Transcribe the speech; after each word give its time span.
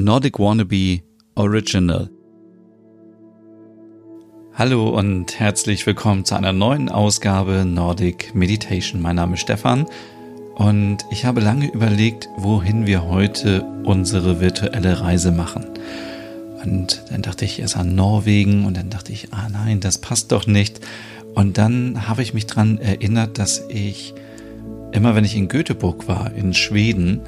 Nordic 0.00 0.38
Wannabe 0.38 1.00
Original. 1.34 2.08
Hallo 4.54 4.90
und 4.90 5.40
herzlich 5.40 5.84
willkommen 5.86 6.24
zu 6.24 6.36
einer 6.36 6.52
neuen 6.52 6.88
Ausgabe 6.88 7.64
Nordic 7.64 8.32
Meditation. 8.32 9.02
Mein 9.02 9.16
Name 9.16 9.34
ist 9.34 9.40
Stefan 9.40 9.86
und 10.54 10.98
ich 11.10 11.24
habe 11.24 11.40
lange 11.40 11.68
überlegt, 11.72 12.28
wohin 12.36 12.86
wir 12.86 13.08
heute 13.08 13.66
unsere 13.82 14.40
virtuelle 14.40 15.00
Reise 15.00 15.32
machen. 15.32 15.64
Und 16.64 17.02
dann 17.10 17.22
dachte 17.22 17.44
ich 17.44 17.58
erst 17.58 17.76
an 17.76 17.96
Norwegen 17.96 18.66
und 18.66 18.76
dann 18.76 18.90
dachte 18.90 19.10
ich, 19.10 19.32
ah 19.32 19.48
nein, 19.52 19.80
das 19.80 19.98
passt 19.98 20.30
doch 20.30 20.46
nicht. 20.46 20.78
Und 21.34 21.58
dann 21.58 22.06
habe 22.06 22.22
ich 22.22 22.34
mich 22.34 22.46
daran 22.46 22.78
erinnert, 22.78 23.36
dass 23.40 23.64
ich 23.68 24.14
immer, 24.92 25.16
wenn 25.16 25.24
ich 25.24 25.36
in 25.36 25.48
Göteborg 25.48 26.06
war, 26.06 26.32
in 26.34 26.54
Schweden, 26.54 27.22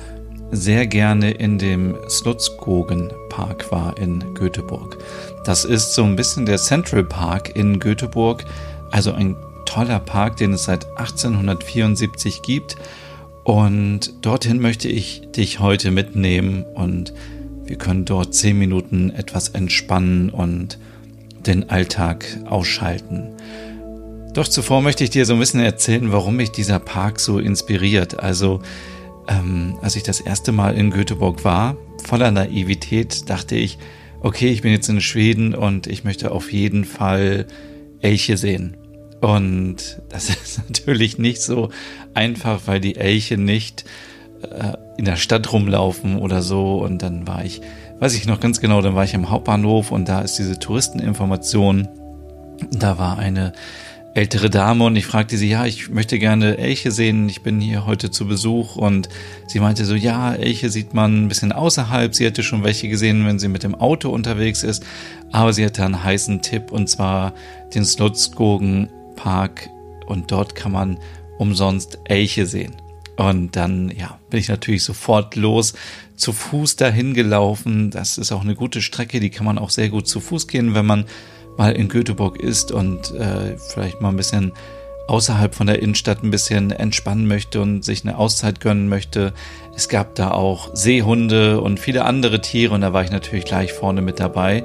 sehr 0.53 0.87
gerne 0.87 1.31
in 1.31 1.59
dem 1.59 1.97
Slotskogen 2.09 3.13
Park 3.29 3.71
war 3.71 3.97
in 3.99 4.35
Göteborg. 4.35 4.99
Das 5.45 5.65
ist 5.65 5.95
so 5.95 6.05
ein 6.05 6.17
bisschen 6.17 6.47
der 6.47 6.59
Central 6.59 7.05
Park 7.05 7.55
in 7.57 7.79
Göteborg, 7.79 8.45
also 8.91 9.13
ein 9.13 9.37
toller 9.67 10.01
Park, 10.01 10.37
den 10.37 10.53
es 10.53 10.65
seit 10.65 10.87
1874 10.99 12.43
gibt. 12.43 12.77
Und 13.45 14.13
dorthin 14.23 14.61
möchte 14.61 14.89
ich 14.89 15.23
dich 15.35 15.61
heute 15.61 15.91
mitnehmen 15.91 16.65
und 16.75 17.15
wir 17.65 17.77
können 17.77 18.05
dort 18.05 18.35
zehn 18.35 18.59
Minuten 18.59 19.11
etwas 19.11 19.51
entspannen 19.51 20.31
und 20.31 20.79
den 21.47 21.71
Alltag 21.71 22.27
ausschalten. 22.47 23.31
Doch 24.35 24.47
zuvor 24.47 24.83
möchte 24.83 25.05
ich 25.05 25.11
dir 25.11 25.25
so 25.25 25.33
ein 25.35 25.41
bisschen 25.41 25.61
erzählen, 25.61 26.13
warum 26.13 26.37
mich 26.37 26.51
dieser 26.51 26.79
Park 26.79 27.19
so 27.19 27.39
inspiriert. 27.39 28.21
Also 28.21 28.61
ähm, 29.29 29.79
als 29.83 29.97
ich 29.97 30.03
das 30.03 30.21
erste 30.21 30.53
Mal 30.53 30.77
in 30.77 30.91
Göteborg 30.91 31.45
war, 31.45 31.77
voller 32.05 32.31
Naivität, 32.31 33.29
dachte 33.29 33.57
ich, 33.57 33.79
okay, 34.21 34.49
ich 34.49 34.63
bin 34.63 34.73
jetzt 34.73 34.89
in 34.89 35.01
Schweden 35.01 35.55
und 35.55 35.87
ich 35.87 36.05
möchte 36.05 36.33
auf 36.33 36.53
jeden 36.53 36.85
Fall 36.85 37.47
Elche 38.01 38.37
sehen. 38.37 38.77
Und 39.21 40.01
das 40.09 40.29
ist 40.31 40.63
natürlich 40.69 41.19
nicht 41.19 41.43
so 41.43 41.71
einfach, 42.15 42.63
weil 42.67 42.81
die 42.81 42.97
Elche 42.97 43.37
nicht 43.37 43.85
äh, 44.43 44.73
in 44.97 45.05
der 45.05 45.17
Stadt 45.17 45.53
rumlaufen 45.53 46.19
oder 46.19 46.43
so. 46.43 46.79
Und 46.79 47.03
dann 47.03 47.27
war 47.27 47.45
ich, 47.45 47.61
weiß 48.01 48.15
ich 48.15 48.27
noch 48.27 48.41
ganz 48.41 48.61
genau, 48.61 48.81
dann 48.81 48.95
war 48.95 49.05
ich 49.05 49.15
im 49.15 49.31
Hauptbahnhof 49.31 49.91
und 49.91 50.09
da 50.09 50.21
ist 50.21 50.37
diese 50.39 50.59
Touristeninformation. 50.59 51.89
Da 52.73 52.99
war 52.99 53.19
eine 53.19 53.53
ältere 54.15 54.51
Dame 54.51 54.85
und 54.85 54.97
ich 54.97 55.07
fragte 55.07 55.37
sie, 55.37 55.49
ja, 55.49 55.67
ich 55.67 55.89
möchte 55.89 56.19
gerne 56.19 56.59
Elche 56.59 56.91
sehen, 56.91 57.29
ich 57.29 57.43
bin 57.43 57.61
hier 57.61 57.87
heute 57.87 58.11
zu 58.11 58.27
Besuch 58.27 58.77
und 58.77 59.09
sie 59.47 59.61
meinte 59.61 59.85
so, 59.85 59.95
ja, 59.95 60.35
Elche 60.35 60.69
sieht 60.69 60.95
man 60.95 61.25
ein 61.25 61.29
bisschen 61.29 61.53
außerhalb, 61.53 62.15
sie 62.15 62.25
hätte 62.25 62.43
schon 62.43 62.65
welche 62.65 62.89
gesehen, 62.89 63.25
wenn 63.27 63.39
sie 63.39 63.49
mit 63.49 63.63
dem 63.63 63.75
Auto 63.75 64.11
unterwegs 64.11 64.65
ist, 64.65 64.85
aber 65.31 65.53
sie 65.53 65.65
hatte 65.65 65.85
einen 65.85 66.03
heißen 66.03 66.43
Tipp 66.43 66.73
und 66.73 66.89
zwar 66.89 67.35
den 67.75 67.85
Slotskogen 67.85 68.89
Park 69.15 69.71
und 70.07 70.33
dort 70.33 70.55
kann 70.55 70.73
man 70.73 70.99
umsonst 71.39 71.99
Elche 72.05 72.47
sehen. 72.47 72.75
Und 73.17 73.55
dann, 73.55 73.91
ja, 73.91 74.19
bin 74.31 74.41
ich 74.41 74.49
natürlich 74.49 74.83
sofort 74.83 75.37
los, 75.37 75.75
zu 76.17 76.33
Fuß 76.33 76.77
dahin 76.77 77.13
gelaufen. 77.13 77.91
Das 77.91 78.19
ist 78.19 78.33
auch 78.33 78.41
eine 78.41 78.55
gute 78.55 78.81
Strecke, 78.81 79.21
die 79.21 79.31
kann 79.31 79.45
man 79.45 79.59
auch 79.59 79.71
sehr 79.71 79.91
gut 79.91 80.09
zu 80.09 80.21
Fuß 80.21 80.49
gehen, 80.49 80.75
wenn 80.75 80.87
man 80.87 81.05
mal 81.61 81.73
in 81.73 81.89
Göteborg 81.89 82.41
ist 82.41 82.73
und 82.73 83.15
äh, 83.15 83.59
vielleicht 83.59 84.01
mal 84.01 84.09
ein 84.09 84.17
bisschen 84.17 84.55
außerhalb 85.09 85.55
von 85.55 85.67
der 85.67 85.83
Innenstadt 85.83 86.23
ein 86.23 86.31
bisschen 86.31 86.71
entspannen 86.71 87.29
möchte 87.29 87.61
und 87.61 87.85
sich 87.85 88.03
eine 88.03 88.17
Auszeit 88.17 88.61
gönnen 88.61 88.89
möchte. 88.89 89.35
Es 89.77 89.91
gab 89.91 90.15
da 90.15 90.31
auch 90.31 90.71
Seehunde 90.73 91.61
und 91.61 91.79
viele 91.79 92.07
andere 92.07 92.41
Tiere 92.41 92.75
und 92.75 92.81
da 92.81 92.95
war 92.95 93.05
ich 93.05 93.11
natürlich 93.11 93.45
gleich 93.45 93.75
vorne 93.75 94.01
mit 94.01 94.21
dabei. 94.21 94.65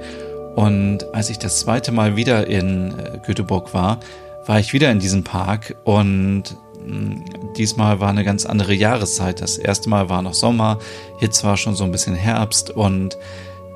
Und 0.55 1.13
als 1.13 1.29
ich 1.29 1.37
das 1.37 1.59
zweite 1.59 1.91
Mal 1.91 2.15
wieder 2.15 2.47
in 2.47 2.97
äh, 2.97 3.19
Göteborg 3.25 3.73
war, 3.73 3.99
war 4.45 4.61
ich 4.61 4.71
wieder 4.71 4.89
in 4.89 4.99
diesem 4.99 5.25
Park 5.25 5.75
und 5.83 6.43
hm, 6.81 7.25
diesmal 7.57 7.99
war 7.99 8.09
eine 8.09 8.23
ganz 8.23 8.45
andere 8.45 8.73
Jahreszeit. 8.73 9.41
Das 9.41 9.57
erste 9.57 9.89
Mal 9.89 10.07
war 10.07 10.21
noch 10.21 10.33
Sommer, 10.33 10.79
jetzt 11.19 11.43
war 11.43 11.57
schon 11.57 11.75
so 11.75 11.83
ein 11.83 11.91
bisschen 11.91 12.15
Herbst 12.15 12.69
und 12.69 13.17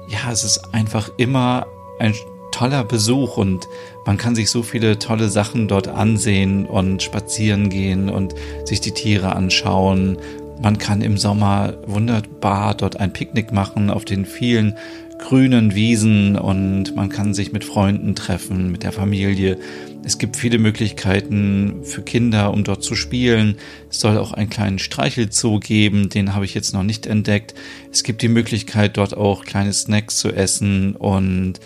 ja, 0.07 0.31
es 0.31 0.45
ist 0.45 0.73
einfach 0.73 1.09
immer 1.17 1.67
ein 1.99 2.13
toller 2.59 2.83
Besuch 2.83 3.37
und 3.37 3.69
man 4.05 4.17
kann 4.17 4.35
sich 4.35 4.49
so 4.49 4.63
viele 4.63 4.99
tolle 4.99 5.29
Sachen 5.29 5.69
dort 5.69 5.87
ansehen 5.87 6.65
und 6.65 7.01
spazieren 7.01 7.69
gehen 7.69 8.09
und 8.09 8.35
sich 8.65 8.81
die 8.81 8.91
Tiere 8.91 9.33
anschauen. 9.33 10.17
Man 10.61 10.77
kann 10.77 11.01
im 11.01 11.17
Sommer 11.17 11.75
wunderbar 11.87 12.75
dort 12.75 12.99
ein 12.99 13.13
Picknick 13.13 13.53
machen 13.53 13.89
auf 13.89 14.03
den 14.03 14.25
vielen 14.25 14.75
grünen 15.19 15.73
Wiesen 15.73 16.37
und 16.37 16.97
man 16.97 17.07
kann 17.07 17.33
sich 17.33 17.53
mit 17.53 17.63
Freunden 17.63 18.13
treffen, 18.13 18.69
mit 18.73 18.83
der 18.83 18.91
Familie. 18.91 19.57
Es 20.03 20.17
gibt 20.17 20.35
viele 20.35 20.57
Möglichkeiten 20.57 21.79
für 21.83 22.01
Kinder, 22.01 22.51
um 22.51 22.65
dort 22.65 22.83
zu 22.83 22.95
spielen. 22.95 23.55
Es 23.89 24.01
soll 24.01 24.17
auch 24.17 24.33
einen 24.33 24.49
kleinen 24.49 24.79
Streichelzoo 24.79 25.59
geben, 25.59 26.09
den 26.09 26.35
habe 26.35 26.43
ich 26.43 26.55
jetzt 26.55 26.73
noch 26.73 26.83
nicht 26.83 27.05
entdeckt. 27.05 27.53
Es 27.89 28.03
gibt 28.03 28.21
die 28.21 28.27
Möglichkeit, 28.27 28.97
dort 28.97 29.15
auch 29.15 29.45
kleine 29.45 29.71
Snacks 29.71 30.17
zu 30.17 30.29
essen 30.29 30.97
und 30.97 31.61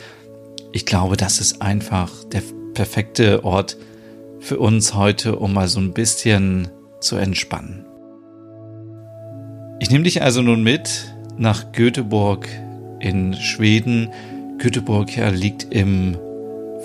ich 0.74 0.86
glaube, 0.88 1.16
das 1.16 1.40
ist 1.40 1.62
einfach 1.62 2.12
der 2.26 2.42
perfekte 2.74 3.46
Ort 3.46 3.78
für 4.40 4.58
uns 4.58 4.96
heute, 4.96 5.38
um 5.38 5.54
mal 5.54 5.68
so 5.68 5.80
ein 5.80 5.94
bisschen 5.94 6.68
zu 7.00 7.16
entspannen. 7.16 7.86
Ich 9.80 9.92
nehme 9.92 10.04
dich 10.04 10.24
also 10.24 10.42
nun 10.42 10.64
mit 10.64 11.14
nach 11.38 11.72
Göteborg 11.72 12.50
in 13.00 13.36
Schweden. 13.36 14.10
Göteborg 14.58 15.16
ja, 15.16 15.30
liegt 15.30 15.68
im 15.72 16.18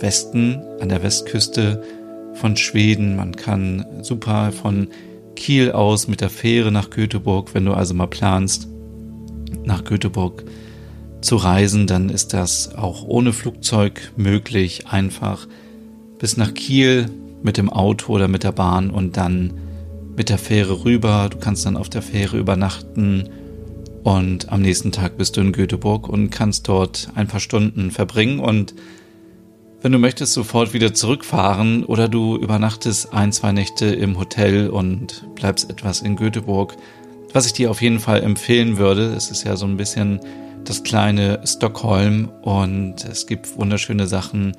Westen, 0.01 0.63
an 0.81 0.91
der 0.91 1.03
Westküste 1.03 1.83
von 2.35 2.57
Schweden. 2.57 3.17
Man 3.17 3.35
kann 3.37 3.87
super 4.03 4.53
von 4.53 4.89
Kiel 5.35 5.73
aus 5.73 6.09
mit 6.09 6.21
der 6.21 6.31
Fähre 6.31 6.71
nach 6.71 6.91
Göteborg, 6.91 7.55
wenn 7.55 7.65
du 7.65 7.73
also 7.73 7.95
mal 7.95 8.07
planst, 8.07 8.69
nach 9.65 9.85
Göteborg 9.85 10.45
zu 11.29 11.37
reisen, 11.37 11.87
dann 11.87 12.09
ist 12.09 12.33
das 12.33 12.75
auch 12.75 13.05
ohne 13.05 13.35
Flugzeug 13.35 14.13
möglich, 14.17 14.87
einfach 14.87 15.47
bis 16.19 16.39
nach 16.39 16.55
Kiel 16.55 17.11
mit 17.43 17.59
dem 17.59 17.69
Auto 17.69 18.15
oder 18.15 18.29
mit 18.29 18.45
der 18.45 18.53
Bahn 18.53 18.89
und 18.89 19.19
dann 19.19 19.53
mit 20.17 20.31
der 20.31 20.39
Fähre 20.39 20.87
rüber. 20.87 21.29
Du 21.31 21.37
kannst 21.37 21.67
dann 21.67 21.77
auf 21.77 21.91
der 21.91 22.01
Fähre 22.01 22.39
übernachten 22.39 23.29
und 24.05 24.51
am 24.51 24.63
nächsten 24.63 24.91
Tag 24.91 25.19
bist 25.19 25.37
du 25.37 25.43
in 25.43 25.53
Göteborg 25.53 26.09
und 26.09 26.31
kannst 26.31 26.67
dort 26.67 27.11
ein 27.15 27.27
paar 27.27 27.41
Stunden 27.41 27.91
verbringen 27.91 28.41
und 28.41 28.75
wenn 29.83 29.93
du 29.93 29.99
möchtest, 29.99 30.33
sofort 30.33 30.73
wieder 30.73 30.95
zurückfahren 30.95 31.85
oder 31.85 32.09
du 32.09 32.37
übernachtest 32.37 33.13
ein, 33.13 33.33
zwei 33.33 33.53
Nächte 33.53 33.85
im 33.85 34.19
Hotel 34.19 34.71
und 34.71 35.27
bleibst 35.35 35.69
etwas 35.69 36.01
in 36.01 36.17
Göteborg. 36.17 36.75
Was 37.35 37.45
ich 37.45 37.53
dir 37.53 37.71
auf 37.71 37.83
jeden 37.83 38.01
Fall 38.01 38.23
empfehlen 38.23 38.79
würde, 38.79 39.13
es 39.13 39.31
ist 39.31 39.45
ja 39.45 39.57
so 39.57 39.67
ein 39.67 39.77
bisschen 39.77 40.21
das 40.69 40.83
kleine 40.83 41.41
Stockholm 41.45 42.29
und 42.43 43.05
es 43.05 43.27
gibt 43.27 43.57
wunderschöne 43.57 44.07
Sachen, 44.07 44.57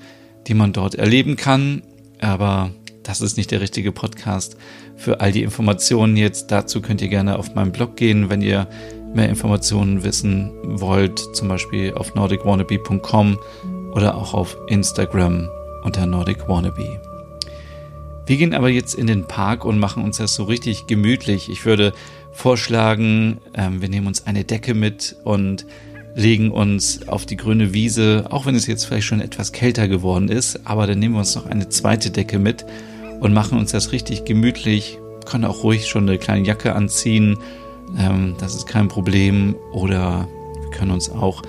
die 0.48 0.56
man 0.56 0.74
dort 0.74 0.96
erleben 0.96 1.36
kann. 1.36 1.84
Aber 2.20 2.72
das 3.04 3.22
ist 3.22 3.38
nicht 3.38 3.52
der 3.52 3.62
richtige 3.62 3.92
Podcast 3.92 4.58
für 4.96 5.22
all 5.22 5.32
die 5.32 5.44
Informationen 5.44 6.18
jetzt. 6.18 6.52
Dazu 6.52 6.82
könnt 6.82 7.02
ihr 7.02 7.10
gerne 7.10 7.38
auf 7.38 7.54
meinem 7.54 7.72
Blog 7.72 7.96
gehen, 7.96 8.30
wenn 8.30 8.42
ihr 8.42 8.68
mehr 9.14 9.30
Informationen 9.30 10.04
wissen 10.04 10.52
wollt, 10.64 11.20
zum 11.34 11.48
Beispiel 11.48 11.94
auf 11.94 12.16
nordicwannabe.com 12.16 13.38
oder 13.94 14.16
auch 14.16 14.34
auf 14.34 14.58
Instagram 14.68 15.48
unter 15.84 16.06
nordicwannabe. 16.06 17.00
Wir 18.26 18.38
gehen 18.38 18.54
aber 18.54 18.70
jetzt 18.70 18.94
in 18.94 19.08
den 19.08 19.26
Park 19.26 19.66
und 19.66 19.80
machen 19.80 20.04
uns 20.04 20.18
das 20.18 20.36
so 20.36 20.44
richtig 20.44 20.86
gemütlich. 20.86 21.50
Ich 21.50 21.66
würde 21.66 21.94
vorschlagen, 22.32 23.40
ähm, 23.56 23.82
wir 23.82 23.90
nehmen 23.90 24.06
uns 24.06 24.28
eine 24.28 24.44
Decke 24.44 24.76
mit 24.76 25.16
und 25.24 25.66
legen 26.16 26.52
uns 26.52 27.08
auf 27.08 27.26
die 27.26 27.38
grüne 27.38 27.74
Wiese, 27.74 28.26
auch 28.30 28.46
wenn 28.46 28.56
es 28.56 28.68
jetzt 28.68 28.86
vielleicht 28.86 29.08
schon 29.08 29.22
etwas 29.22 29.52
kälter 29.52 29.88
geworden 29.88 30.30
ist, 30.30 30.62
aber 30.66 30.88
dann 30.88 31.00
nehmen 31.00 31.16
wir 31.16 31.20
uns 31.20 31.36
noch 31.36 31.46
eine 31.46 31.70
zweite 31.70 32.12
Decke 32.12 32.40
mit 32.40 32.66
und 33.20 33.34
machen 33.34 33.58
uns 33.58 33.72
das 33.72 33.92
richtig 33.92 34.26
gemütlich, 34.26 34.98
können 35.26 35.46
auch 35.46 35.64
ruhig 35.64 35.88
schon 35.88 36.10
eine 36.10 36.18
kleine 36.18 36.46
Jacke 36.46 36.74
anziehen, 36.74 37.38
ähm, 37.98 38.36
das 38.40 38.56
ist 38.56 38.68
kein 38.68 38.88
Problem, 38.88 39.56
oder 39.72 40.28
wir 40.62 40.72
können 40.72 40.92
uns 40.92 41.10
auch 41.10 41.42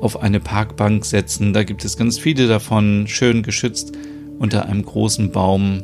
auf 0.00 0.22
eine 0.22 0.40
Parkbank 0.40 1.04
setzen, 1.04 1.52
da 1.52 1.64
gibt 1.64 1.84
es 1.84 1.96
ganz 1.96 2.18
viele 2.18 2.46
davon, 2.46 3.06
schön 3.08 3.42
geschützt 3.42 3.92
unter 4.38 4.66
einem 4.66 4.84
großen 4.84 5.30
Baum, 5.32 5.82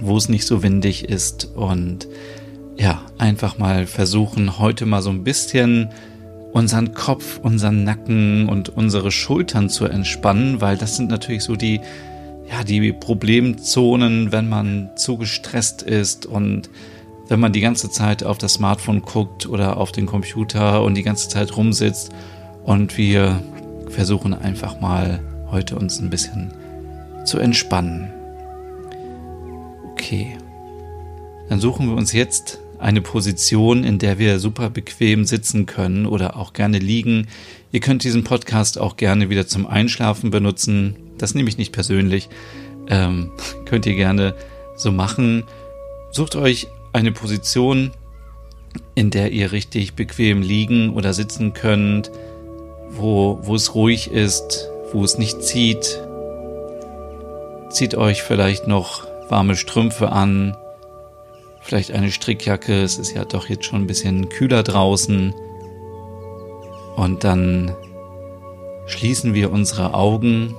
wo 0.00 0.16
es 0.16 0.28
nicht 0.28 0.46
so 0.46 0.62
windig 0.62 1.04
ist. 1.04 1.50
Und 1.54 2.08
ja, 2.76 3.02
einfach 3.18 3.58
mal 3.58 3.86
versuchen, 3.86 4.58
heute 4.58 4.86
mal 4.86 5.02
so 5.02 5.10
ein 5.10 5.24
bisschen 5.24 5.90
unseren 6.52 6.94
Kopf, 6.94 7.38
unseren 7.42 7.84
Nacken 7.84 8.48
und 8.48 8.68
unsere 8.68 9.10
Schultern 9.10 9.68
zu 9.68 9.86
entspannen, 9.86 10.60
weil 10.60 10.76
das 10.76 10.96
sind 10.96 11.10
natürlich 11.10 11.44
so 11.44 11.56
die, 11.56 11.80
ja, 12.50 12.64
die 12.64 12.92
Problemzonen, 12.92 14.32
wenn 14.32 14.48
man 14.48 14.90
zu 14.96 15.16
gestresst 15.16 15.82
ist 15.82 16.26
und 16.26 16.70
wenn 17.28 17.38
man 17.38 17.52
die 17.52 17.60
ganze 17.60 17.90
Zeit 17.90 18.24
auf 18.24 18.38
das 18.38 18.54
Smartphone 18.54 19.02
guckt 19.02 19.46
oder 19.46 19.76
auf 19.76 19.92
den 19.92 20.06
Computer 20.06 20.82
und 20.82 20.96
die 20.96 21.04
ganze 21.04 21.28
Zeit 21.28 21.56
rumsitzt 21.56 22.10
Und 22.64 22.98
wir 22.98 23.40
versuchen 23.88 24.34
einfach 24.34 24.80
mal 24.80 25.20
heute 25.50 25.76
uns 25.76 26.00
ein 26.00 26.10
bisschen 26.10 26.52
zu 27.24 27.38
entspannen. 27.38 28.12
Okay. 29.92 30.36
Dann 31.48 31.60
suchen 31.60 31.88
wir 31.88 31.96
uns 31.96 32.12
jetzt 32.12 32.60
eine 32.80 33.02
Position, 33.02 33.84
in 33.84 33.98
der 33.98 34.18
wir 34.18 34.38
super 34.38 34.70
bequem 34.70 35.24
sitzen 35.24 35.66
können 35.66 36.06
oder 36.06 36.36
auch 36.36 36.52
gerne 36.52 36.78
liegen. 36.78 37.28
Ihr 37.72 37.80
könnt 37.80 38.04
diesen 38.04 38.24
Podcast 38.24 38.78
auch 38.78 38.96
gerne 38.96 39.30
wieder 39.30 39.46
zum 39.46 39.66
Einschlafen 39.66 40.30
benutzen. 40.30 40.96
Das 41.18 41.34
nehme 41.34 41.48
ich 41.48 41.58
nicht 41.58 41.72
persönlich. 41.72 42.28
Ähm, 42.88 43.32
könnt 43.66 43.86
ihr 43.86 43.94
gerne 43.94 44.34
so 44.76 44.90
machen. 44.90 45.44
Sucht 46.10 46.36
euch 46.36 46.66
eine 46.92 47.12
Position, 47.12 47.92
in 48.94 49.10
der 49.10 49.32
ihr 49.32 49.52
richtig 49.52 49.94
bequem 49.94 50.42
liegen 50.42 50.90
oder 50.90 51.12
sitzen 51.12 51.52
könnt, 51.52 52.10
wo, 52.90 53.38
wo 53.42 53.54
es 53.54 53.74
ruhig 53.74 54.10
ist, 54.10 54.68
wo 54.92 55.04
es 55.04 55.18
nicht 55.18 55.42
zieht. 55.42 56.00
Zieht 57.70 57.94
euch 57.94 58.22
vielleicht 58.22 58.66
noch 58.66 59.06
warme 59.28 59.54
Strümpfe 59.54 60.10
an, 60.10 60.56
vielleicht 61.60 61.92
eine 61.92 62.10
Strickjacke, 62.10 62.82
es 62.82 62.98
ist 62.98 63.14
ja 63.14 63.24
doch 63.24 63.48
jetzt 63.48 63.64
schon 63.64 63.82
ein 63.82 63.86
bisschen 63.86 64.28
kühler 64.28 64.62
draußen. 64.62 65.34
Und 66.96 67.24
dann 67.24 67.74
schließen 68.86 69.34
wir 69.34 69.52
unsere 69.52 69.94
Augen 69.94 70.54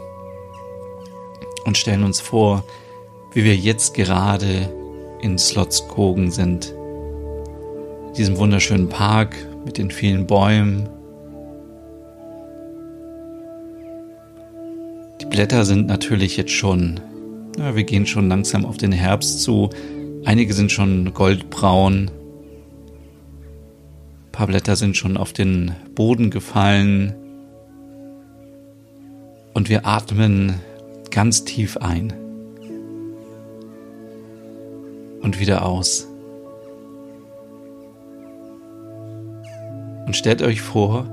und 1.66 1.78
stellen 1.78 2.04
uns 2.04 2.22
vor, 2.22 2.64
wie 3.34 3.44
wir 3.44 3.56
jetzt 3.56 3.94
gerade 3.94 4.70
in 5.22 5.38
Slotskogen 5.38 6.32
sind. 6.32 6.74
Diesem 8.18 8.38
wunderschönen 8.38 8.90
Park 8.90 9.36
mit 9.66 9.78
den 9.78 9.92
vielen 9.92 10.28
Bäumen. 10.28 10.90
Die 15.22 15.26
Blätter 15.26 15.64
sind 15.66 15.88
natürlich 15.88 16.36
jetzt 16.38 16.52
schon, 16.52 17.00
ja, 17.58 17.76
wir 17.76 17.84
gehen 17.84 18.06
schon 18.06 18.28
langsam 18.28 18.66
auf 18.66 18.78
den 18.78 18.92
Herbst 18.92 19.42
zu. 19.42 19.70
Einige 20.24 20.54
sind 20.54 20.72
schon 20.72 21.14
goldbraun. 21.14 22.12
Ein 24.28 24.32
paar 24.32 24.48
Blätter 24.48 24.76
sind 24.76 24.96
schon 24.96 25.18
auf 25.18 25.34
den 25.34 25.76
Boden 25.96 26.30
gefallen. 26.30 27.16
Und 29.54 29.68
wir 29.68 29.86
atmen 29.86 30.56
ganz 31.10 31.44
tief 31.44 31.78
ein 31.78 32.14
und 35.22 35.40
wieder 35.40 35.66
aus. 35.66 36.08
Und 40.06 40.16
stellt 40.16 40.42
euch 40.42 40.62
vor, 40.62 41.06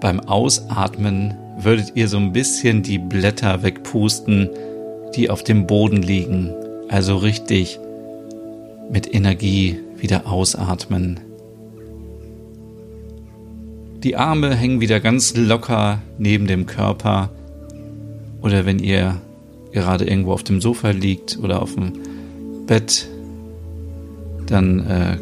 beim 0.00 0.20
Ausatmen 0.20 1.36
würdet 1.58 1.92
ihr 1.94 2.08
so 2.08 2.16
ein 2.18 2.32
bisschen 2.32 2.82
die 2.82 2.98
Blätter 2.98 3.62
wegpusten, 3.62 4.50
die 5.14 5.30
auf 5.30 5.44
dem 5.44 5.66
Boden 5.66 6.02
liegen. 6.02 6.52
Also 6.88 7.16
richtig 7.16 7.78
mit 8.90 9.12
Energie 9.12 9.80
wieder 9.96 10.26
ausatmen. 10.26 11.20
Die 14.02 14.16
Arme 14.16 14.54
hängen 14.54 14.80
wieder 14.80 15.00
ganz 15.00 15.34
locker 15.34 16.02
neben 16.18 16.46
dem 16.46 16.66
Körper. 16.66 17.30
Oder 18.42 18.66
wenn 18.66 18.78
ihr 18.78 19.20
gerade 19.72 20.04
irgendwo 20.04 20.32
auf 20.32 20.44
dem 20.44 20.60
Sofa 20.60 20.90
liegt 20.90 21.38
oder 21.38 21.62
auf 21.62 21.74
dem 21.74 21.94
Bett, 22.66 23.08
dann 24.46 24.86
äh, 24.86 25.18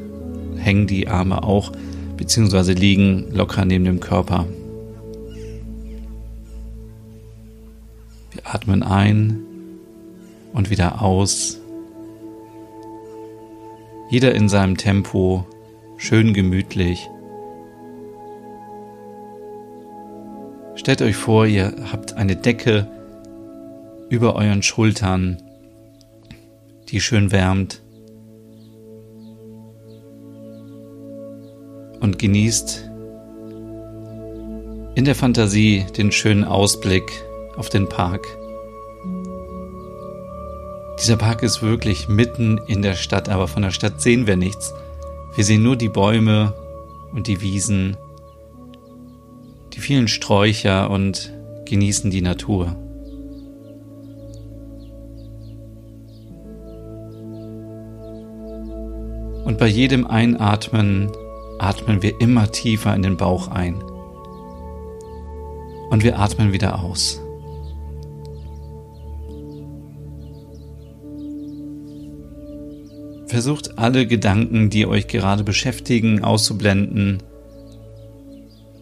hängen 0.58 0.86
die 0.86 1.06
Arme 1.06 1.44
auch 1.44 1.72
beziehungsweise 2.16 2.72
liegen 2.72 3.26
locker 3.32 3.64
neben 3.64 3.84
dem 3.84 4.00
Körper. 4.00 4.46
Wir 8.32 8.42
atmen 8.44 8.82
ein 8.82 9.38
und 10.52 10.70
wieder 10.70 11.02
aus. 11.02 11.61
Jeder 14.12 14.34
in 14.34 14.50
seinem 14.50 14.76
Tempo, 14.76 15.46
schön 15.96 16.34
gemütlich. 16.34 17.08
Stellt 20.74 21.00
euch 21.00 21.16
vor, 21.16 21.46
ihr 21.46 21.72
habt 21.90 22.12
eine 22.12 22.36
Decke 22.36 22.86
über 24.10 24.34
euren 24.34 24.62
Schultern 24.62 25.38
die 26.90 27.00
schön 27.00 27.32
wärmt. 27.32 27.80
Und 32.00 32.18
genießt 32.18 32.90
in 34.94 35.06
der 35.06 35.14
Fantasie 35.14 35.86
den 35.96 36.12
schönen 36.12 36.44
Ausblick 36.44 37.10
auf 37.56 37.70
den 37.70 37.88
Park. 37.88 38.41
Dieser 41.00 41.16
Park 41.16 41.42
ist 41.42 41.62
wirklich 41.62 42.08
mitten 42.08 42.58
in 42.66 42.82
der 42.82 42.94
Stadt, 42.94 43.28
aber 43.28 43.48
von 43.48 43.62
der 43.62 43.70
Stadt 43.70 44.00
sehen 44.00 44.26
wir 44.26 44.36
nichts. 44.36 44.72
Wir 45.34 45.44
sehen 45.44 45.62
nur 45.62 45.76
die 45.76 45.88
Bäume 45.88 46.52
und 47.12 47.26
die 47.26 47.40
Wiesen, 47.40 47.96
die 49.72 49.80
vielen 49.80 50.08
Sträucher 50.08 50.90
und 50.90 51.32
genießen 51.64 52.10
die 52.10 52.20
Natur. 52.20 52.76
Und 59.44 59.58
bei 59.58 59.66
jedem 59.66 60.06
Einatmen 60.06 61.10
atmen 61.58 62.02
wir 62.02 62.20
immer 62.20 62.50
tiefer 62.52 62.94
in 62.94 63.02
den 63.02 63.16
Bauch 63.16 63.48
ein. 63.48 63.82
Und 65.90 66.02
wir 66.02 66.18
atmen 66.18 66.52
wieder 66.52 66.82
aus. 66.82 67.21
Versucht 73.32 73.78
alle 73.78 74.06
Gedanken, 74.06 74.68
die 74.68 74.84
euch 74.84 75.06
gerade 75.06 75.42
beschäftigen, 75.42 76.22
auszublenden. 76.22 77.22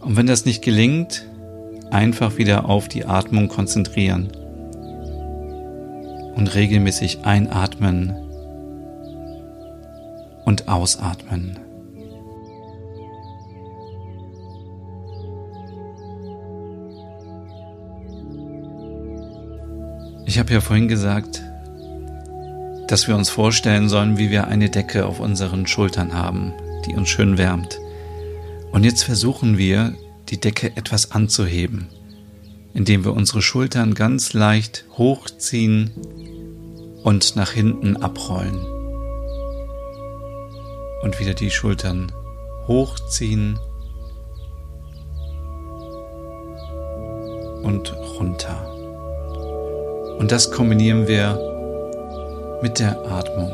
Und 0.00 0.16
wenn 0.16 0.26
das 0.26 0.44
nicht 0.44 0.60
gelingt, 0.60 1.24
einfach 1.92 2.36
wieder 2.36 2.68
auf 2.68 2.88
die 2.88 3.04
Atmung 3.04 3.46
konzentrieren 3.46 4.32
und 6.34 6.52
regelmäßig 6.52 7.20
einatmen 7.22 8.12
und 10.44 10.66
ausatmen. 10.66 11.56
Ich 20.26 20.40
habe 20.40 20.52
ja 20.52 20.60
vorhin 20.60 20.88
gesagt, 20.88 21.44
dass 22.90 23.06
wir 23.06 23.14
uns 23.14 23.30
vorstellen 23.30 23.88
sollen, 23.88 24.18
wie 24.18 24.30
wir 24.30 24.48
eine 24.48 24.68
Decke 24.68 25.06
auf 25.06 25.20
unseren 25.20 25.68
Schultern 25.68 26.12
haben, 26.12 26.52
die 26.86 26.96
uns 26.96 27.08
schön 27.08 27.38
wärmt. 27.38 27.78
Und 28.72 28.82
jetzt 28.82 29.04
versuchen 29.04 29.58
wir, 29.58 29.94
die 30.28 30.40
Decke 30.40 30.76
etwas 30.76 31.12
anzuheben, 31.12 31.86
indem 32.74 33.04
wir 33.04 33.12
unsere 33.12 33.42
Schultern 33.42 33.94
ganz 33.94 34.32
leicht 34.32 34.86
hochziehen 34.98 35.92
und 37.04 37.36
nach 37.36 37.52
hinten 37.52 37.96
abrollen 37.96 38.58
und 41.02 41.20
wieder 41.20 41.34
die 41.34 41.50
Schultern 41.50 42.10
hochziehen 42.66 43.56
und 47.62 47.92
runter. 48.18 48.66
Und 50.18 50.32
das 50.32 50.50
kombinieren 50.50 51.06
wir 51.06 51.59
mit 52.62 52.78
der 52.78 52.98
Atmung. 53.10 53.52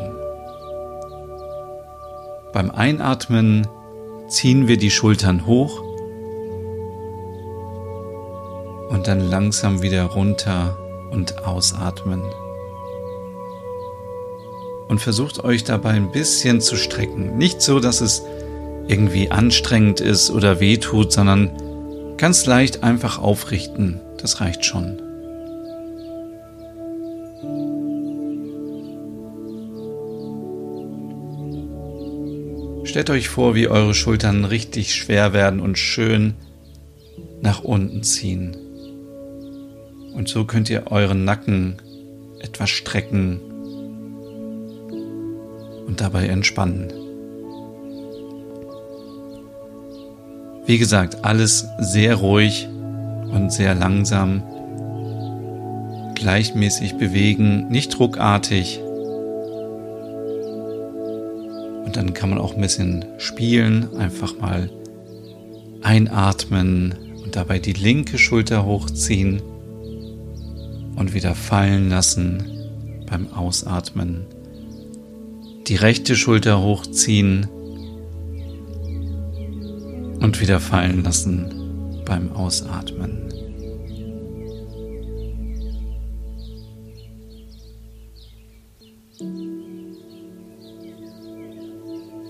Beim 2.53 2.71
Einatmen 2.71 3.67
ziehen 4.29 4.69
wir 4.69 4.77
die 4.77 4.91
Schultern 4.91 5.47
hoch 5.47 5.83
und 8.89 9.07
dann 9.07 9.21
langsam 9.21 9.83
wieder 9.83 10.05
runter 10.05 10.77
und 11.11 11.47
ausatmen 11.47 12.23
und 14.89 15.01
versucht 15.01 15.45
euch 15.45 15.65
dabei 15.65 15.91
ein 15.91 16.13
bisschen 16.13 16.61
zu 16.61 16.77
strecken. 16.77 17.37
Nicht 17.37 17.61
so, 17.63 17.81
dass 17.81 18.01
es 18.01 18.23
irgendwie 18.89 19.31
anstrengend 19.31 20.01
ist 20.01 20.31
oder 20.31 20.61
wehtut, 20.61 21.13
sondern 21.13 21.51
ganz 22.17 22.47
leicht 22.47 22.83
einfach 22.83 23.19
aufrichten. 23.19 24.01
Das 24.21 24.41
reicht 24.41 24.65
schon. 24.65 25.06
Stellt 32.97 33.11
euch 33.11 33.29
vor, 33.29 33.55
wie 33.55 33.69
eure 33.69 33.93
Schultern 33.93 34.47
richtig 34.47 34.95
schwer 34.95 35.35
werden 35.35 35.61
und 35.61 35.77
schön 35.77 36.33
nach 37.43 37.63
unten 37.63 38.03
ziehen. 38.03 38.57
Und 40.15 40.31
so 40.31 40.47
könnt 40.47 40.71
ihr 40.71 40.91
euren 40.91 41.27
Nacken 41.27 41.77
etwas 42.41 42.71
strecken 42.71 43.39
und 45.87 46.01
dabei 46.01 46.29
entspannen. 46.29 46.91
Wie 50.65 50.79
gesagt, 50.79 51.23
alles 51.23 51.67
sehr 51.79 52.15
ruhig 52.15 52.67
und 53.31 53.53
sehr 53.53 53.75
langsam. 53.75 54.43
Gleichmäßig 56.15 56.97
bewegen, 56.97 57.69
nicht 57.69 57.99
druckartig. 57.99 58.81
Dann 61.97 62.13
kann 62.13 62.29
man 62.31 62.39
auch 62.39 62.55
ein 62.55 62.61
bisschen 62.61 63.07
spielen, 63.19 63.97
einfach 63.97 64.39
mal 64.39 64.71
einatmen 65.83 66.95
und 67.25 67.37
dabei 67.37 67.59
die 67.59 67.73
linke 67.73 68.19
Schulter 68.19 68.67
hochziehen 68.67 69.41
und 70.97 71.15
wieder 71.15 71.35
fallen 71.35 71.89
lassen 71.89 72.45
beim 73.09 73.33
Ausatmen. 73.33 74.27
Die 75.69 75.77
rechte 75.77 76.17
Schulter 76.17 76.63
hochziehen 76.63 77.49
und 80.21 80.41
wieder 80.41 80.61
fallen 80.61 81.03
lassen 81.03 82.03
beim 82.05 82.33
Ausatmen. 82.33 83.26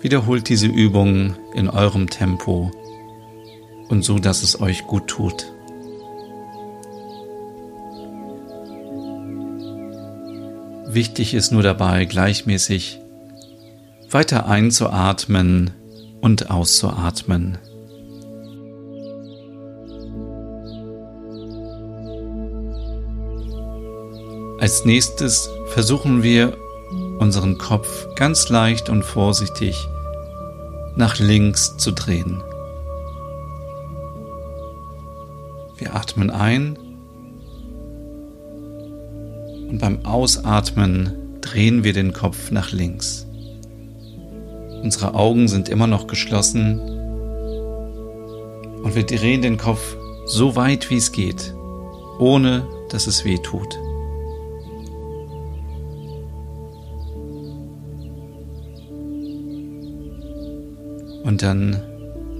Wiederholt 0.06 0.48
diese 0.48 0.68
Übung 0.68 1.34
in 1.52 1.68
eurem 1.68 2.08
Tempo 2.08 2.70
und 3.88 4.04
so, 4.04 4.20
dass 4.20 4.44
es 4.44 4.60
euch 4.60 4.86
gut 4.86 5.08
tut. 5.08 5.52
Wichtig 10.86 11.34
ist 11.34 11.50
nur 11.50 11.64
dabei, 11.64 12.04
gleichmäßig 12.04 13.00
weiter 14.08 14.46
einzuatmen 14.46 15.72
und 16.20 16.52
auszuatmen. 16.52 17.58
Als 24.60 24.84
nächstes 24.84 25.50
versuchen 25.66 26.22
wir 26.22 26.56
unseren 27.18 27.58
Kopf 27.58 28.06
ganz 28.14 28.48
leicht 28.50 28.88
und 28.88 29.02
vorsichtig 29.02 29.88
nach 30.96 31.18
links 31.18 31.76
zu 31.76 31.92
drehen. 31.92 32.42
Wir 35.76 35.94
atmen 35.94 36.30
ein 36.30 36.78
und 39.68 39.78
beim 39.78 40.04
Ausatmen 40.06 41.38
drehen 41.42 41.84
wir 41.84 41.92
den 41.92 42.12
Kopf 42.12 42.50
nach 42.50 42.72
links. 42.72 43.26
Unsere 44.82 45.14
Augen 45.14 45.48
sind 45.48 45.68
immer 45.68 45.86
noch 45.86 46.06
geschlossen 46.06 46.80
und 48.82 48.94
wir 48.94 49.04
drehen 49.04 49.42
den 49.42 49.58
Kopf 49.58 49.96
so 50.26 50.56
weit 50.56 50.88
wie 50.90 50.96
es 50.96 51.12
geht, 51.12 51.54
ohne 52.18 52.66
dass 52.90 53.06
es 53.06 53.24
weh 53.24 53.38
tut. 53.38 53.78
Und 61.26 61.42
dann 61.42 61.82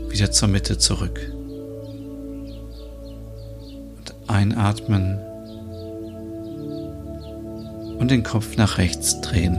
wieder 0.09 0.31
zur 0.31 0.47
Mitte 0.47 0.79
zurück. 0.79 1.21
Und 3.99 4.15
einatmen 4.29 5.19
und 7.99 8.13
den 8.13 8.23
Kopf 8.23 8.57
nach 8.57 8.79
rechts 8.79 9.21
drehen. 9.23 9.59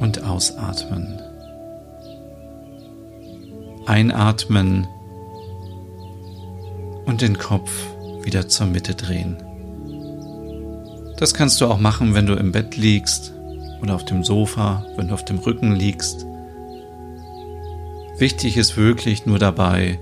Und 0.00 0.22
ausatmen. 0.22 1.18
Einatmen 3.86 4.86
und 7.06 7.22
den 7.22 7.38
Kopf 7.38 7.70
wieder 8.22 8.48
zur 8.48 8.66
Mitte 8.66 8.94
drehen. 8.94 9.38
Das 11.16 11.32
kannst 11.32 11.58
du 11.62 11.66
auch 11.68 11.78
machen, 11.78 12.14
wenn 12.14 12.26
du 12.26 12.34
im 12.34 12.52
Bett 12.52 12.76
liegst 12.76 13.32
oder 13.82 13.94
auf 13.96 14.04
dem 14.04 14.22
Sofa, 14.24 14.86
wenn 14.96 15.08
du 15.08 15.14
auf 15.14 15.24
dem 15.24 15.38
Rücken 15.38 15.74
liegst. 15.74 16.24
Wichtig 18.16 18.56
ist 18.56 18.76
wirklich 18.76 19.26
nur 19.26 19.38
dabei, 19.38 19.98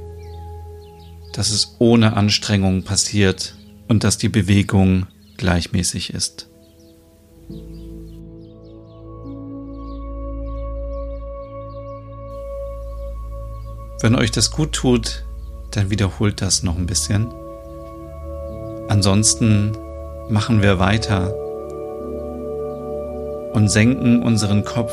dass 1.33 1.51
es 1.51 1.77
ohne 1.79 2.17
Anstrengung 2.17 2.83
passiert 2.83 3.55
und 3.89 4.05
dass 4.05 4.19
die 4.19 4.29
Bewegung 4.29 5.07
gleichmäßig 5.39 6.13
ist. 6.13 6.49
Wenn 14.03 14.15
euch 14.15 14.31
das 14.31 14.51
gut 14.51 14.73
tut, 14.73 15.25
dann 15.73 15.91
wiederholt 15.91 16.43
das 16.43 16.63
noch 16.63 16.77
ein 16.77 16.87
bisschen. 16.87 17.33
Ansonsten 18.89 19.73
machen 20.29 20.63
wir 20.63 20.79
weiter 20.79 21.35
und 23.53 23.69
senken 23.69 24.23
unseren 24.23 24.65
Kopf 24.65 24.93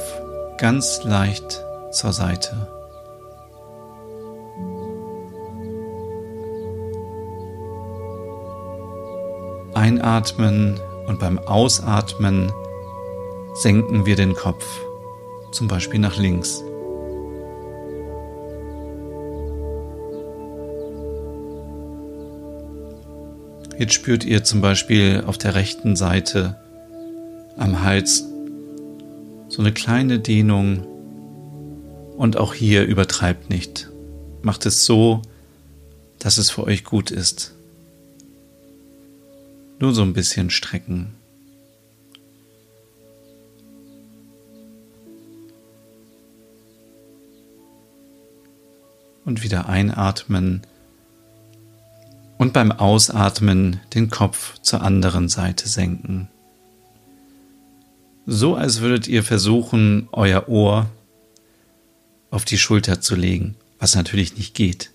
ganz 0.58 1.04
leicht 1.04 1.64
zur 1.92 2.14
Seite. 2.14 2.68
Einatmen 9.74 10.80
und 11.08 11.20
beim 11.20 11.40
Ausatmen 11.40 12.52
senken 13.54 14.06
wir 14.06 14.16
den 14.16 14.34
Kopf, 14.34 14.66
zum 15.52 15.68
Beispiel 15.68 16.00
nach 16.00 16.18
links. 16.18 16.64
Jetzt 23.78 23.94
spürt 23.94 24.26
ihr 24.26 24.44
zum 24.44 24.62
Beispiel 24.62 25.24
auf 25.28 25.38
der 25.38 25.54
rechten 25.54 25.96
Seite 25.96 26.56
am 27.58 27.84
Hals 27.84 28.27
so 29.58 29.64
eine 29.64 29.74
kleine 29.74 30.20
Dehnung 30.20 30.86
und 32.16 32.38
auch 32.38 32.54
hier 32.54 32.86
übertreibt 32.86 33.50
nicht. 33.50 33.90
Macht 34.44 34.68
es 34.68 34.86
so, 34.86 35.24
dass 36.20 36.38
es 36.38 36.52
für 36.52 36.64
euch 36.66 36.84
gut 36.84 37.10
ist. 37.10 37.56
Nur 39.80 39.96
so 39.96 40.04
ein 40.04 40.14
bisschen 40.14 40.52
strecken. 40.52 41.16
Und 49.26 49.42
wieder 49.42 49.68
einatmen 49.68 50.62
und 52.38 52.54
beim 52.54 52.72
Ausatmen 52.72 53.80
den 53.96 54.12
Kopf 54.12 54.60
zur 54.60 54.84
anderen 54.84 55.30
Seite 55.30 55.68
senken. 55.68 56.30
So 58.30 58.56
als 58.56 58.82
würdet 58.82 59.08
ihr 59.08 59.24
versuchen, 59.24 60.10
euer 60.12 60.50
Ohr 60.50 60.90
auf 62.30 62.44
die 62.44 62.58
Schulter 62.58 63.00
zu 63.00 63.16
legen, 63.16 63.56
was 63.80 63.96
natürlich 63.96 64.36
nicht 64.36 64.54
geht. 64.54 64.92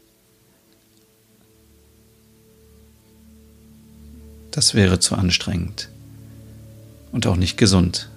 Das 4.51 4.75
wäre 4.75 5.01
zu 5.01 5.15
anstrengend 5.15 5.89
und 7.11 7.27
auch 7.27 7.37
nicht 7.37 7.57
gesund. 7.57 8.11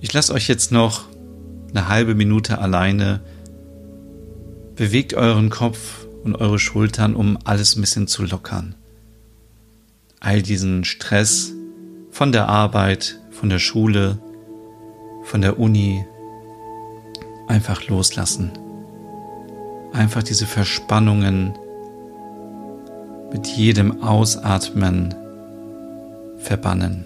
Ich 0.00 0.14
lasse 0.14 0.32
euch 0.32 0.48
jetzt 0.48 0.72
noch 0.72 1.04
eine 1.68 1.88
halbe 1.88 2.14
Minute 2.14 2.56
alleine. 2.56 3.20
Bewegt 4.76 5.12
euren 5.12 5.50
Kopf 5.50 6.06
und 6.24 6.36
eure 6.36 6.58
Schultern, 6.58 7.14
um 7.14 7.36
alles 7.44 7.76
ein 7.76 7.82
bisschen 7.82 8.08
zu 8.08 8.22
lockern. 8.22 8.74
All 10.20 10.42
diesen 10.42 10.84
Stress 10.84 11.52
von 12.10 12.32
der 12.32 12.48
Arbeit, 12.48 13.20
von 13.30 13.50
der 13.50 13.58
Schule, 13.58 14.18
von 15.24 15.42
der 15.42 15.58
Uni 15.58 16.04
einfach 17.48 17.86
loslassen 17.88 18.52
einfach 19.96 20.22
diese 20.22 20.46
Verspannungen 20.46 21.54
mit 23.32 23.46
jedem 23.46 24.02
Ausatmen 24.02 25.14
verbannen. 26.38 27.04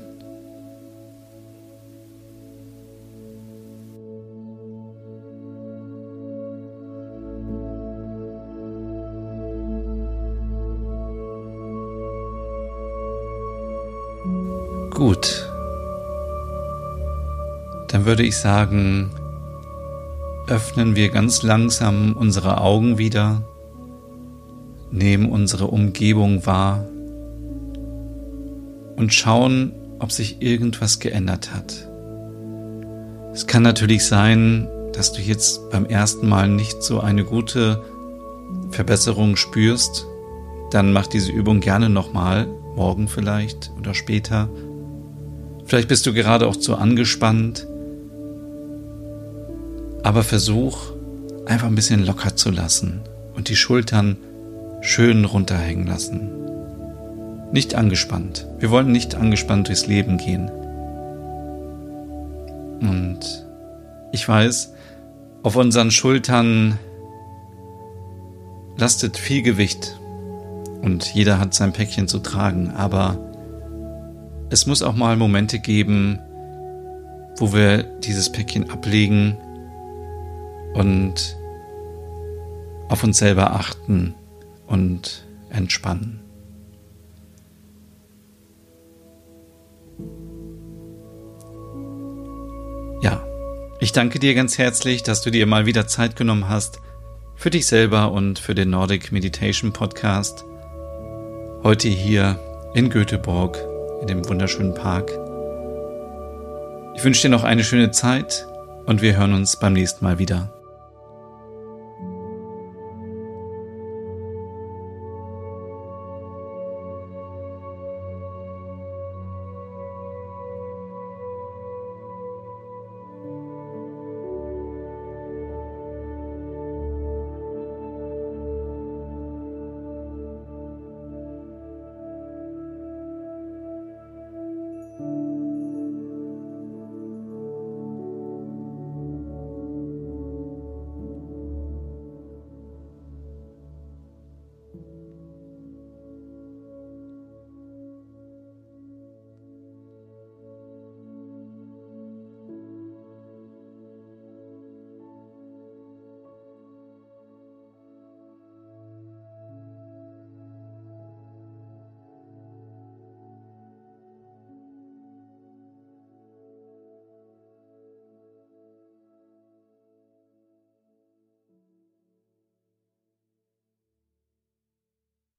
Gut. 15.01 15.49
Dann 17.89 18.05
würde 18.05 18.23
ich 18.23 18.37
sagen, 18.37 19.11
öffnen 20.47 20.95
wir 20.95 21.09
ganz 21.09 21.43
langsam 21.43 22.15
unsere 22.19 22.61
Augen 22.61 22.99
wieder, 22.99 23.41
nehmen 24.91 25.33
unsere 25.33 25.69
Umgebung 25.69 26.45
wahr 26.45 26.85
und 28.97 29.15
schauen, 29.15 29.73
ob 30.01 30.13
sich 30.13 30.43
irgendwas 30.43 30.99
geändert 30.99 31.55
hat. 31.55 31.89
Es 33.33 33.47
kann 33.47 33.63
natürlich 33.63 34.05
sein, 34.05 34.69
dass 34.93 35.15
du 35.15 35.23
jetzt 35.23 35.71
beim 35.71 35.87
ersten 35.87 36.29
Mal 36.29 36.47
nicht 36.47 36.83
so 36.83 37.01
eine 37.01 37.25
gute 37.25 37.83
Verbesserung 38.71 39.37
spürst. 39.37 40.07
Dann 40.71 40.93
mach 40.93 41.07
diese 41.07 41.33
Übung 41.33 41.61
gerne 41.61 41.89
nochmal, 41.89 42.47
morgen 42.77 43.09
vielleicht 43.09 43.73
oder 43.79 43.95
später. 43.95 44.51
Vielleicht 45.71 45.87
bist 45.87 46.05
du 46.05 46.13
gerade 46.13 46.49
auch 46.49 46.57
zu 46.57 46.75
angespannt. 46.75 47.65
Aber 50.03 50.25
versuch 50.25 50.91
einfach 51.47 51.69
ein 51.69 51.77
bisschen 51.77 52.05
locker 52.05 52.35
zu 52.35 52.51
lassen 52.51 53.03
und 53.37 53.49
die 53.49 53.55
Schultern 53.55 54.17
schön 54.81 55.25
runterhängen 55.25 55.87
lassen. 55.87 56.29
Nicht 57.53 57.77
angespannt. 57.77 58.49
Wir 58.59 58.73
wollen 58.73 58.91
nicht 58.91 59.15
angespannt 59.15 59.69
durchs 59.69 59.87
Leben 59.87 60.19
gehen. 60.19 60.51
Und 62.81 63.21
ich 64.11 64.29
weiß, 64.29 64.73
auf 65.45 65.55
unseren 65.55 65.93
Schultern 65.93 66.81
lastet 68.77 69.17
viel 69.17 69.43
Gewicht 69.43 70.01
und 70.83 71.15
jeder 71.15 71.39
hat 71.39 71.55
sein 71.55 71.73
Päckchen 71.73 72.09
zu 72.09 72.19
tragen, 72.19 72.73
aber 72.73 73.30
es 74.51 74.67
muss 74.67 74.83
auch 74.83 74.95
mal 74.95 75.17
Momente 75.17 75.61
geben, 75.61 76.19
wo 77.39 77.53
wir 77.53 77.83
dieses 77.83 78.31
Päckchen 78.31 78.69
ablegen 78.69 79.37
und 80.75 81.37
auf 82.89 83.05
uns 83.05 83.19
selber 83.19 83.53
achten 83.53 84.15
und 84.67 85.25
entspannen. 85.51 86.21
Ja, 93.03 93.25
ich 93.79 93.93
danke 93.93 94.19
dir 94.19 94.35
ganz 94.35 94.59
herzlich, 94.59 95.05
dass 95.05 95.23
du 95.23 95.31
dir 95.31 95.47
mal 95.47 95.65
wieder 95.67 95.87
Zeit 95.87 96.17
genommen 96.17 96.49
hast 96.49 96.81
für 97.37 97.51
dich 97.51 97.67
selber 97.67 98.13
und 98.13 98.39
für 98.39 98.55
den 98.55 98.71
Nordic 98.71 99.13
Meditation 99.13 99.73
Podcast. 99.73 100.45
Heute 101.63 101.89
hier 101.89 102.39
in 102.75 102.91
Göteborg, 102.91 103.70
in 104.01 104.07
dem 104.07 104.29
wunderschönen 104.29 104.75
Park. 104.75 105.11
Ich 106.95 107.05
wünsche 107.05 107.23
dir 107.23 107.29
noch 107.31 107.45
eine 107.45 107.65
schöne 107.65 107.91
Zeit 107.91 108.47
und 108.87 109.03
wir 109.03 109.17
hören 109.17 109.33
uns 109.33 109.57
beim 109.57 109.73
nächsten 109.73 110.05
Mal 110.05 110.19
wieder. 110.19 110.49